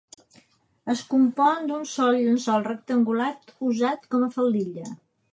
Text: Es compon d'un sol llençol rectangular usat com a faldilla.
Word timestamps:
Es 0.93 1.01
compon 1.09 1.67
d'un 1.71 1.83
sol 1.91 2.17
llençol 2.21 2.65
rectangular 2.67 3.27
usat 3.67 4.09
com 4.15 4.25
a 4.29 4.31
faldilla. 4.39 4.87